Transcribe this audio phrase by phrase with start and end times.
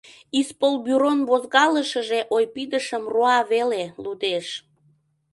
[0.39, 4.47] Исполбюрон возкалышыже ойпидышым руа веле— лудеш.